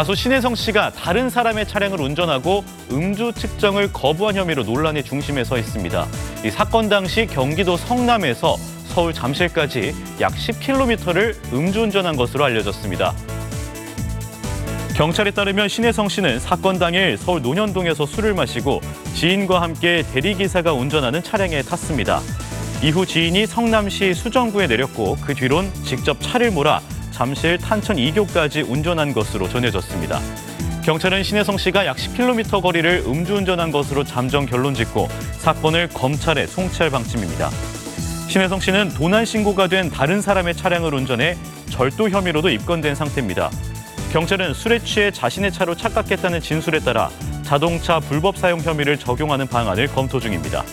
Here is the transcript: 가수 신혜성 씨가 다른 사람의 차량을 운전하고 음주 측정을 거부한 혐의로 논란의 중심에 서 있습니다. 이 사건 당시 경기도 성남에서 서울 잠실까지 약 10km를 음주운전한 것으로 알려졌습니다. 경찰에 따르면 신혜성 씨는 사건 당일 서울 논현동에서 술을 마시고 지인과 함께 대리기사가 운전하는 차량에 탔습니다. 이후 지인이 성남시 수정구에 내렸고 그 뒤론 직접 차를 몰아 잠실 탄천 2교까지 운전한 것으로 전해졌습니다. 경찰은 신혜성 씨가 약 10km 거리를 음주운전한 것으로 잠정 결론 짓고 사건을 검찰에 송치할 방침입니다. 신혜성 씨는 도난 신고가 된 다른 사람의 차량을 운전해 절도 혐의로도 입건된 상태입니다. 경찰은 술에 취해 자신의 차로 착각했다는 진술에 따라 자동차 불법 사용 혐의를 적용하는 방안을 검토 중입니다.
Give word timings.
가수 0.00 0.14
신혜성 0.14 0.54
씨가 0.54 0.92
다른 0.92 1.28
사람의 1.28 1.68
차량을 1.68 2.00
운전하고 2.00 2.64
음주 2.90 3.34
측정을 3.34 3.92
거부한 3.92 4.34
혐의로 4.34 4.62
논란의 4.62 5.04
중심에 5.04 5.44
서 5.44 5.58
있습니다. 5.58 6.06
이 6.42 6.50
사건 6.50 6.88
당시 6.88 7.26
경기도 7.26 7.76
성남에서 7.76 8.56
서울 8.86 9.12
잠실까지 9.12 9.94
약 10.22 10.32
10km를 10.32 11.34
음주운전한 11.52 12.16
것으로 12.16 12.46
알려졌습니다. 12.46 13.12
경찰에 14.96 15.32
따르면 15.32 15.68
신혜성 15.68 16.08
씨는 16.08 16.38
사건 16.40 16.78
당일 16.78 17.18
서울 17.18 17.42
논현동에서 17.42 18.06
술을 18.06 18.32
마시고 18.32 18.80
지인과 19.12 19.60
함께 19.60 20.02
대리기사가 20.14 20.72
운전하는 20.72 21.22
차량에 21.22 21.60
탔습니다. 21.60 22.22
이후 22.82 23.04
지인이 23.04 23.44
성남시 23.44 24.14
수정구에 24.14 24.66
내렸고 24.66 25.18
그 25.20 25.34
뒤론 25.34 25.70
직접 25.84 26.16
차를 26.22 26.52
몰아 26.52 26.80
잠실 27.20 27.58
탄천 27.58 27.96
2교까지 27.96 28.66
운전한 28.66 29.12
것으로 29.12 29.46
전해졌습니다. 29.46 30.18
경찰은 30.82 31.22
신혜성 31.22 31.58
씨가 31.58 31.84
약 31.84 31.98
10km 31.98 32.62
거리를 32.62 33.02
음주운전한 33.06 33.72
것으로 33.72 34.04
잠정 34.04 34.46
결론 34.46 34.74
짓고 34.74 35.06
사건을 35.32 35.88
검찰에 35.88 36.46
송치할 36.46 36.88
방침입니다. 36.90 37.50
신혜성 38.26 38.60
씨는 38.60 38.94
도난 38.94 39.26
신고가 39.26 39.66
된 39.66 39.90
다른 39.90 40.22
사람의 40.22 40.56
차량을 40.56 40.94
운전해 40.94 41.36
절도 41.68 42.08
혐의로도 42.08 42.48
입건된 42.48 42.94
상태입니다. 42.94 43.50
경찰은 44.14 44.54
술에 44.54 44.78
취해 44.78 45.10
자신의 45.10 45.52
차로 45.52 45.74
착각했다는 45.74 46.40
진술에 46.40 46.78
따라 46.78 47.10
자동차 47.42 48.00
불법 48.00 48.38
사용 48.38 48.60
혐의를 48.60 48.96
적용하는 48.96 49.46
방안을 49.46 49.88
검토 49.88 50.20
중입니다. 50.20 50.64